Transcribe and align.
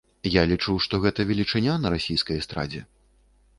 Я 0.35 0.45
лічу, 0.51 0.73
што 0.85 0.99
гэта 1.03 1.27
велічыня 1.33 1.77
на 1.83 1.93
расійскай 1.97 2.43
эстрадзе. 2.45 2.85